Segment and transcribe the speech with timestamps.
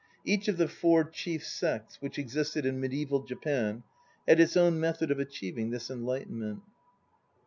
[0.25, 3.83] Each of the four chief sects which existed in medieval Japan
[4.27, 6.63] had its own method of achieving this Enlightenment.